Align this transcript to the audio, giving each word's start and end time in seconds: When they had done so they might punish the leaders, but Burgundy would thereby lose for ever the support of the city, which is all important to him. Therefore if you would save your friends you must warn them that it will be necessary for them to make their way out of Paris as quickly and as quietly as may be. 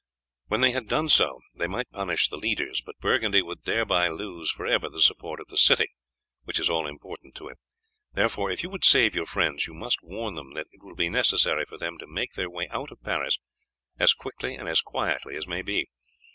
When 0.47 0.61
they 0.61 0.71
had 0.71 0.87
done 0.87 1.09
so 1.09 1.41
they 1.53 1.67
might 1.67 1.91
punish 1.91 2.27
the 2.27 2.35
leaders, 2.35 2.81
but 2.83 2.97
Burgundy 2.97 3.43
would 3.43 3.65
thereby 3.65 4.07
lose 4.07 4.49
for 4.49 4.65
ever 4.65 4.89
the 4.89 4.99
support 4.99 5.39
of 5.39 5.45
the 5.49 5.59
city, 5.59 5.89
which 6.43 6.57
is 6.57 6.71
all 6.71 6.87
important 6.87 7.35
to 7.35 7.49
him. 7.49 7.57
Therefore 8.11 8.49
if 8.49 8.63
you 8.63 8.71
would 8.71 8.83
save 8.83 9.13
your 9.13 9.27
friends 9.27 9.67
you 9.67 9.75
must 9.75 9.99
warn 10.01 10.33
them 10.33 10.55
that 10.55 10.65
it 10.71 10.81
will 10.83 10.95
be 10.95 11.07
necessary 11.09 11.65
for 11.65 11.77
them 11.77 11.99
to 11.99 12.07
make 12.07 12.31
their 12.33 12.49
way 12.49 12.67
out 12.71 12.91
of 12.91 13.03
Paris 13.03 13.37
as 13.99 14.15
quickly 14.15 14.55
and 14.55 14.67
as 14.67 14.81
quietly 14.81 15.35
as 15.35 15.45
may 15.45 15.61
be. 15.61 15.87